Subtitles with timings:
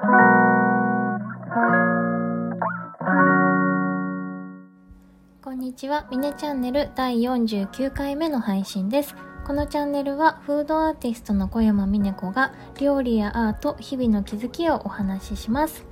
[0.00, 0.06] こ
[5.52, 9.14] んにちは、ミネチャンネル第49回目の配信です。
[9.46, 15.84] このチャンネルはフードアーティストの小山美音子が料理やアート、日々の気づきをお話しします。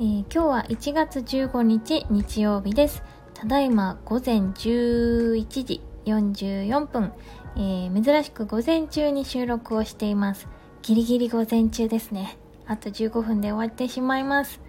[0.00, 3.02] えー、今日は1月15日日曜日です。
[3.34, 7.12] ただいま午前11時44分、
[7.56, 10.48] えー、珍しく午前中に収録をしています。
[10.80, 12.38] ギリギリ午前中ですね。
[12.66, 14.60] あと15分で終わってしまいます。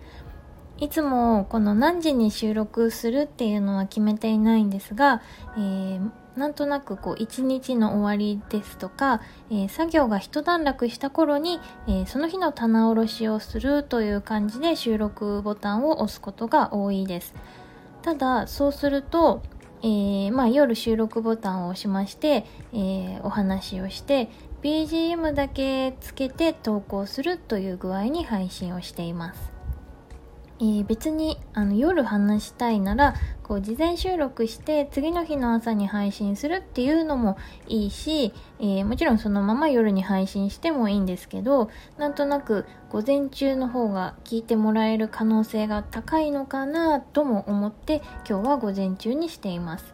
[0.77, 5.21] いつもこの何時に収録するっていうのは決めていないんですが、
[5.57, 17.33] えー、なんとなくこう一日の終わりですとか、えー、作業が一段落した頃に、えー、その日の棚卸しをするという感じで収録ボタンを押すことが多いです。
[18.01, 19.43] ただそうすると、
[19.81, 24.29] えー、まあ、夜収録ボタンを押しまして、えお話をして
[24.65, 29.51] BGM だけつけて投稿するという具合に配信をしています。
[30.57, 33.13] えー、別にあの夜話したいなら
[33.43, 49.93] こう事前収録して次の日の朝に配信するっていうのもいいし、えー、もちろんそのまま夜に配信してもいいんですけどなんとなく午前中の方が聞いてもらえる可能性が高いのかなとも思って今日は午前中にしています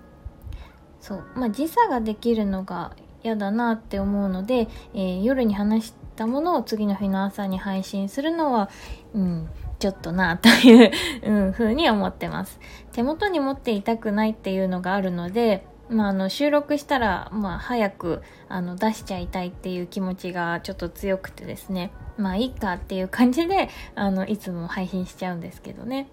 [1.01, 8.69] そうまあ時差ができるのが嫌だなって思うので、えー、夜に話したものを次の日の朝に配信するのは
[9.13, 10.91] うんちょっとなという
[11.25, 12.59] うん、風に思ってます。
[12.91, 26.07] 手元に持っていたくないっていうのがあるので、まあ、あの収録したら、まあ、早くあの出しちゃいたいっていう気持ちがちょっと強くてですねまあいいかっていう感じであのいつも配信しちゃうんですけどね、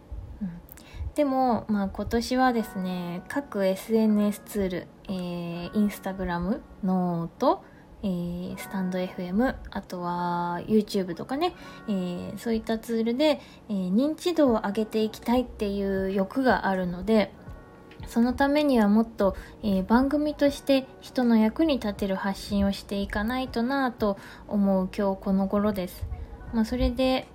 [1.19, 7.65] でも、まあ、今年はですね各 SNS ツール、えー、インスタグラムノート
[8.01, 11.53] えー、スタンド FM あとは YouTube とかね、
[11.89, 17.35] えー、そういったツールで、えー、認知度を上げていきたいっていう欲があるので
[18.07, 24.17] そのためにはもっと、え番組として人の役に立てる発信をしていかないとなぁと
[24.47, 26.07] 思う今日この頃です。
[26.55, 27.27] まあ、それで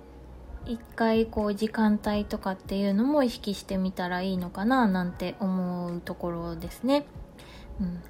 [0.66, 7.06] 一回こう時間帯とかっていうのも意識してみたらいいのかななんて思うところですね。
[7.80, 8.02] うん、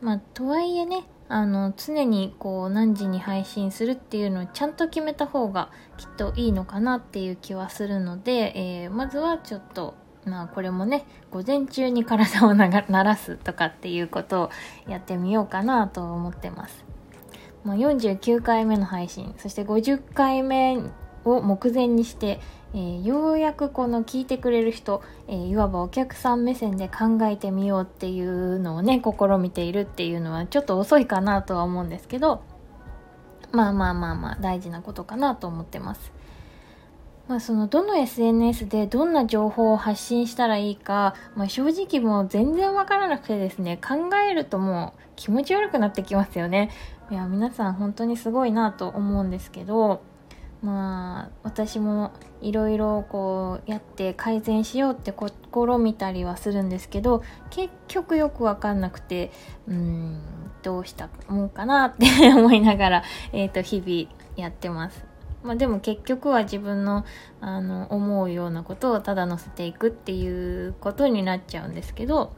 [0.00, 9.94] まあとはいえねあの常にこう何時に配信するっていうのをちゃんと決めた方がきっといいのかなっていう気はするので、えー、まずはちょっと
[10.24, 14.50] まあこれもね午前中に体を鳴らすとかっていうことを
[14.88, 16.84] やってみようかなと思ってます。
[17.64, 20.78] まあ、49回目の配信そして50回目
[21.30, 22.40] を目前にして
[22.74, 32.42] えー、ようやくこの聞いてくれる人、えー、いわばお客さん目線で考えてみようっていうのをね試みているっていうのはちょっと遅いかなとは思うんですけど
[33.52, 36.12] まあまあまあまあ大事なことかなと思ってます。
[37.26, 46.70] まあ、そのどの SNS でどんな情報を発信したらいいか、まあ、正直もう全然わからなくてですね考えるともう気持ち悪くなってきますよね
[47.10, 50.00] いや皆さん本当にすごいなと思うんですけど
[50.62, 59.30] まあ私もいろいろこうやって改善しようって試みたりはするんですけど結局よくわかんなくて
[59.68, 60.20] うん
[60.62, 63.02] どうしたもんかなって思いながら、
[63.32, 65.04] えー、と日々やってます。
[65.42, 67.04] まあ、でも結局は自分の
[67.40, 72.32] あの思うようなことをただ載せていくっていうことになっちゃうんですけど、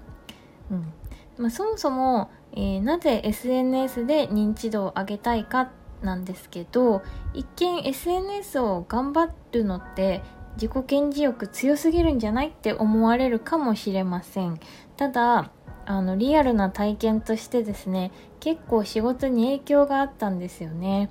[0.70, 0.92] うん
[1.38, 5.68] まあ、そもそも、えー、なぜ SNS で認知度を上げたいかっ
[6.02, 7.02] なんですけど
[7.34, 10.22] 一見 SNS を頑張るのって
[10.54, 14.58] 自己顕示欲強すぎるんじゃないって思われるかもしれません。
[14.96, 15.50] ただ
[15.86, 21.10] あのリアルな体験としてですね結構仕事に影響があったんですよね。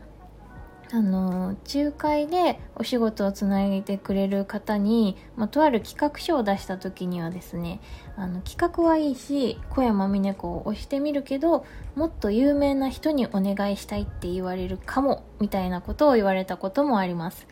[0.91, 7.79] あの仲介でお仕事をつないでくれる方に、まあ、とある企画書を出した時にはですね
[8.17, 11.63] あの企画はいいし小山峰子を押してみるけど
[11.95, 17.47] もっと有名な人にお願いしたいって言われるかもみたいなことを言われたこともあります。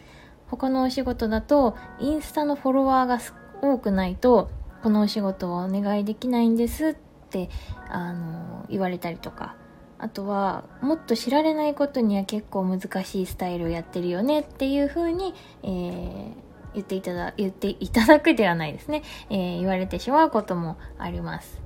[0.47, 3.19] 他のお仕事だとインスタのフォロワーが
[3.61, 4.49] 多くないと
[4.81, 6.95] このお仕事はお願いできないんですっ
[7.29, 7.49] て
[7.90, 9.55] あの言われたりとか。
[9.99, 15.34] あとはもっと知られないことには結構難しいスタイルをやってるよねっていう風に、
[15.64, 16.32] えー、
[16.76, 21.59] 言っていただ言っていただくではないですね、 えー、言われてしまうこともあります、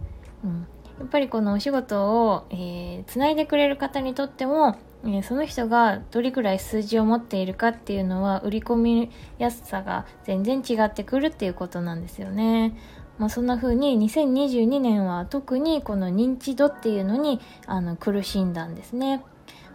[0.43, 0.67] うん、
[0.99, 12.77] やっぱりこのお仕事を、えー、つないでくれる方にとってもえその人がどれくらい数字を持っているかっていうのは売り込みやすさが全然違ってくるっていうことなんですよね。
[13.21, 19.23] まあ、そんな風に2022年は特にこの認知度っていうのにあの苦しんだんですね。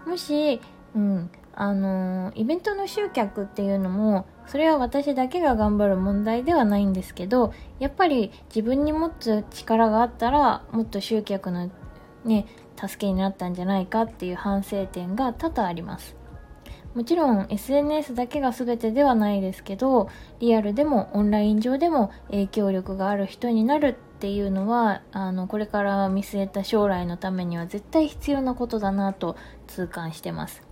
[0.04, 0.60] もし、
[0.96, 11.70] うん、あのイベントの集客っていうのもそれは私だけが頑張る問題ではないんですけどやっぱり自分に持つ力があったらもっと集客の
[12.24, 12.46] ね
[12.76, 16.15] 助けになったんじゃないかっていう反省点が多々あります
[16.96, 20.08] もちろん SNS だけが全てではないですけど
[20.40, 30.62] リアルでもオンライン上でも影響力がある人になるっていうのはあのこれから見据えた将来のためには絶対必要なことだなと痛感してます。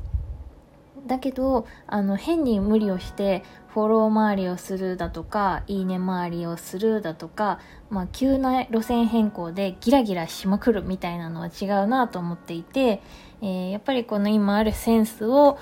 [1.07, 7.59] だけどあの変に無理をしてフォロー周りをするだとかいいね周りをするだとか、
[7.91, 13.03] まあ、急な路線変更でギラギラしまくるみたいなのは違うなと思っていて、
[13.43, 15.59] えー、やっぱりこの今あるセンスを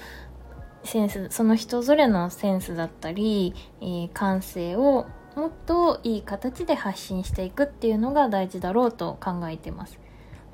[0.84, 5.06] センスその人ぞれのセンスだったり、えー、感性を
[5.36, 9.98] もっといい形で発信していくっていうのが大事だろうと考えてます、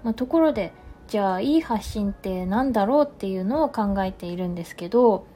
[0.04, 0.72] まあ、ところで
[1.08, 5.26] じゃあいい発信って何だろうっていうのを考えているんですけど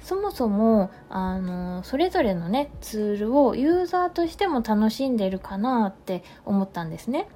[0.00, 7.28] そもそもあのそれぞれのねツールをユーザーとしても楽しんでるかなって思ったんですね。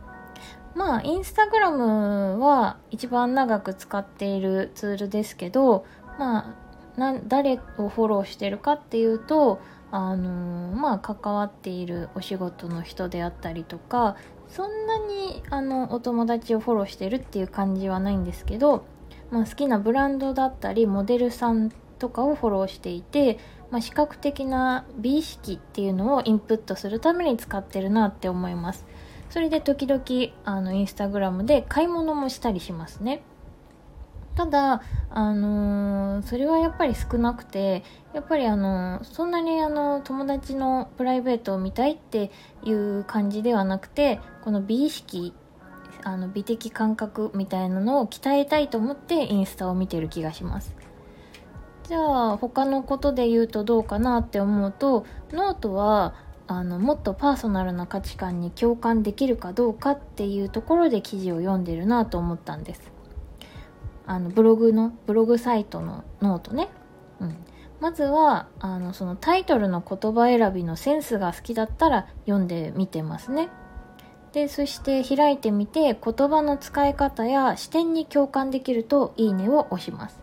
[0.74, 5.84] まあインスタグラムは一番長く使っているツールですけど
[6.16, 9.60] まあな誰をフォローしてるかっていうと
[9.90, 14.16] あのー、まあ関わっているお仕事の人であったりとか
[14.48, 18.84] そんなにあのお友達をフォローしてるっていう感じはないんですけど、
[19.30, 23.38] まあ、好きなブランドだったりモデルさんとかをフォローしていて、
[23.70, 28.86] まあ、視覚的な美意識っていうのをインプットするために使ってるなって思います。
[29.28, 30.02] それで時々
[30.44, 33.22] あのインスタグラムで買い物もしたりしますね。
[34.36, 37.82] ただ、あのー、それはやっぱり少なくて
[38.14, 42.30] やっぱりあのそんなにあの友達のプライベートを見たいって
[42.64, 45.34] いう感じではなくてこの美意識
[46.02, 50.74] あの美的感覚みたいなのを鍛えたいと思ってインスタを見てる気がします。
[51.84, 56.14] じゃあ他のことで言うとどうかなって思うとノートは
[56.46, 62.99] あのもっとパーソナルな価値観に共感できるかどうかっていうところで記事を読んでるなと思ったんです。
[64.10, 66.68] あのブログのブログサイトのノートね、
[67.20, 67.36] うん、
[67.78, 73.50] まずはあのそのタイトルの言葉選びのセンスが好きだったら読んでみてますね。
[74.32, 80.20] でそして開いてみて言葉の使い方や視点に共感できるといいねを押します。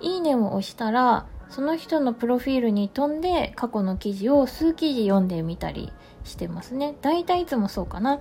[0.00, 5.92] いいねを押したらその人のプロフィールに飛んで過去の記事を数記事読んでみたり
[6.24, 6.96] してますね。
[7.00, 8.18] 大体いつもそうかな。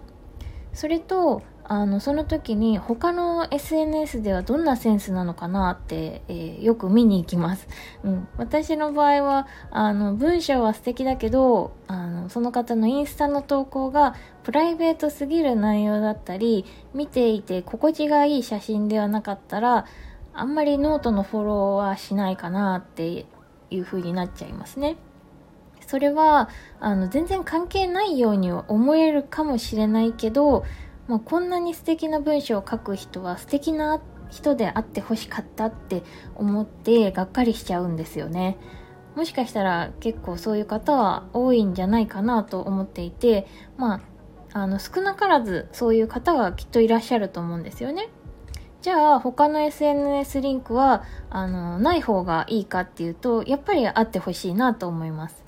[0.73, 1.41] それと
[1.71, 7.67] あのその時に他の SNS ではどんなセンスなのかなって、えー、よく見に行きます、
[8.03, 19.85] うん、私の場合はあの文章は素敵だけどあのその方のインスタの投稿がプライベートすぎる内容だったり見ていて心地がいい写真ではなかったら
[20.33, 23.27] あんまりノートのフォローはしないかなって
[23.69, 24.97] いう風になっちゃいますね。
[25.85, 26.49] それは
[26.79, 30.63] あの全然関係ないようには思えるかもしれないけど
[31.09, 36.03] まあ、こんなに素敵な文章を書く人は素敵な人であってほしかったって
[36.35, 38.59] 思ってがっかりしちゃうんですよね。
[39.15, 44.03] もしかしたら結構そういう方は多いんじゃないかなと思っていて、ま
[44.53, 48.09] あ、あの少なからずそういう方がきっといらっしゃると思うんですよね。
[48.83, 55.43] じゃあ他の SNS リンクはあのない方がいいかっていうとやっぱりあってほしいなと思います。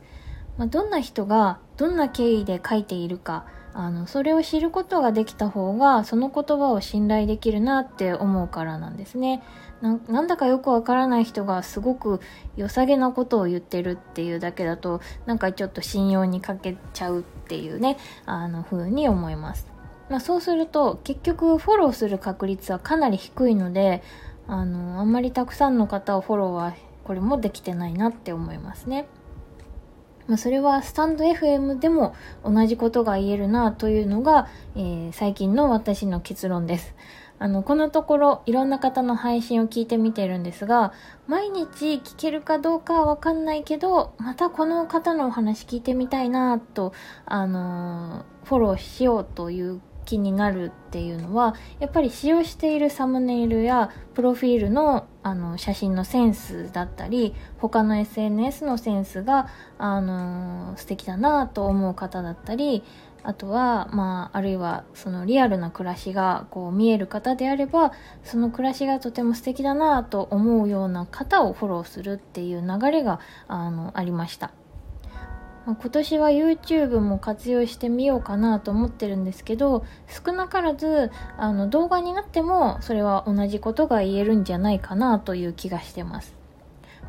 [0.57, 9.43] まあ、どんな人がどんな経緯で書いているかあのそれを知ることができた方がその言葉を信頼できるなって思うからなんですね
[9.81, 12.19] なんだかよくわからない人がすごく
[12.55, 19.67] 良さげなことを言ってるっていうだけだとなんかちょっと信用にかけちゃうっていうねあの風に思います、
[20.09, 24.03] まあ、そうすると結局フォローする確率はかなり低いので
[24.47, 29.07] あのあんまりたくさんの方をフォローはこれもできてないなって思いますね。
[30.31, 34.47] まあ、それはスタンド FM でも同じことが言えるなというのが、
[34.77, 36.95] えー、最近の私の結論です。
[37.37, 40.93] あの、このところいろんな方の配信を聞いてみてるんですが、
[41.27, 46.93] 毎日聞けるかどうかはわかんないけど、またこの方のお話聞いてみたいなと、
[47.25, 62.83] あのー、フォローしようという気になるっていうのはやっぱり使用しているサムネイルやプロフィールのあの写真のセンスだったり他の SNS のセンスがあの素敵だなと思う方だったり
[63.23, 67.91] あとは、まあ、あるいはそのリアルな暮らしがこう見える方であれば
[68.23, 74.51] その暮らしがとても素敵だなと思うような方をフォローするっていう流れがあのありました。
[75.65, 86.41] まあ、今年は YouTube も活用してみようかなと思ってるんですけど少なからずあの動画になってもそれは同じことが言えるんじゃないかなという気がしてます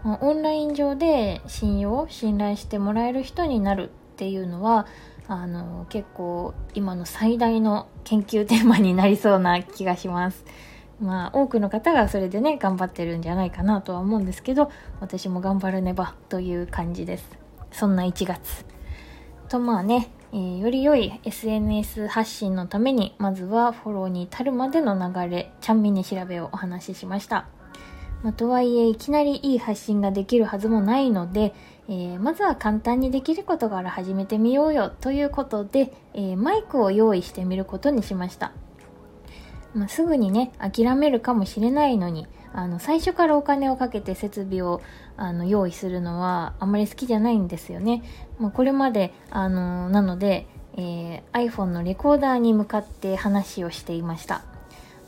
[0.05, 4.87] まあ、オンライン上で信用信頼してもらえる人になるっていうのは
[5.29, 10.45] あの結構今の最大の研究テーマになりそうな気がします。
[11.01, 17.39] まあ多くの方がそれでね頑張ってるんじゃないかなとは思うんですけど私も頑張らねばという感じです。
[17.73, 18.65] そんな1月。
[19.49, 27.49] とまあね、えー、より良い SNS 発信のためにまずはフォローに至るまでの流れちゃんみね調べをお話ししました。
[28.23, 31.53] まあ、とはいえいきなりいい発信ができるはずもないので、
[31.89, 38.53] えー、まずは簡単にできることから始めてみようよということで、えー、マイクを用意してみることにしました。
[39.75, 44.83] まあ、すぐにね、諦めるかもしれないのに、あの、最初からお金をかけて設備を
[45.17, 48.03] あの用意するのはあんまり好きじゃないんですよね。
[48.39, 54.43] まあ、これまで、あの、なので、えー、iPhone のレコーダーに向かって話をしていました。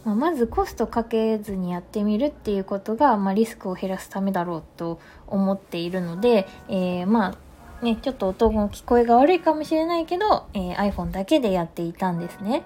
[0.05, 7.37] まあ、まずコストかけずにやってみるっていうことが、まあ、リスクを減らすためだろうと思っているので、えー、ま
[7.81, 12.65] あね、ちょっと音の聞こえが悪いかもしれないけど、えー、iPhone だけでやっていたんですね。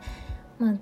[0.59, 0.75] まあ、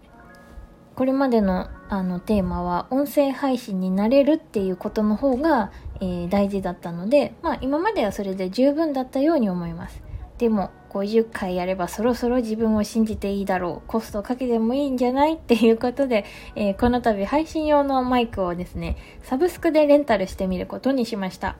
[0.96, 10.02] これまでのあのテーマは音声配信になれるっていうことの方が、えー、大事だったので、まあ今まではそれで十分だったように思います。
[10.38, 13.88] でも50回やればそろそろ自分を信じていいだろう。
[13.88, 16.24] コストかけてもいいんじゃないっていうことで、
[16.54, 21.56] えー、この度配信用のマイクをですね、サブスクでレンタルしてみることにしました。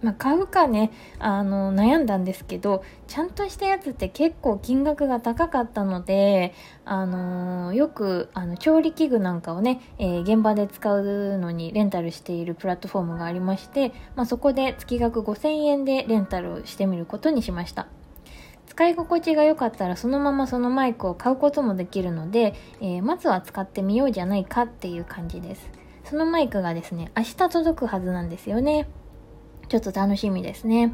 [0.00, 17.88] まあ、買うかね、あの、悩んだんですけど、ちゃんとしたやつって結構金額が高かったので、あのー、よく、あの、調理器具なんかをね、えー、現場で使うのにレンタルしているプラットフォームがありまして、まあ、そこで月額5000円でレンタルしてみることにしました。
[18.66, 25.68] 使い心地が良かったらそのままそのマイクを買うこともできるので、えー、まずは使ってみようじゃないかっていう感じです。
[26.04, 28.86] そのマイクがですね、明日届くはずなんですよね。
[29.68, 30.92] ちょっと楽しみですね。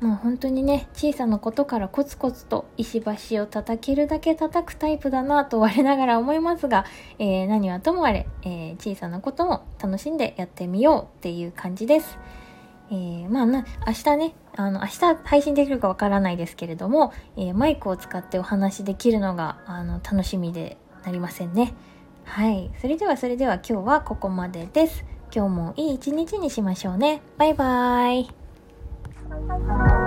[0.00, 3.00] もう本当にね、小さなことからコツコツと石
[3.30, 6.84] 橋を叩けるだけ叩くタイプだなと我ながら思いますが、
[7.18, 12.18] えー、何はともあれ、えー、小さなことも楽しんでやってみようっていう感じです。
[12.90, 21.72] えー、まあな、明日ね、あの、明日配信できるかわからないですけれども、えマイクを使ってお話できるのが、あの、楽しみでなりませんね。
[22.24, 22.70] はい。
[22.80, 25.04] それではそれでは今日はここまでです。
[25.36, 27.20] 今日もいい一日にしましょうね。
[27.36, 30.05] バイバーイ。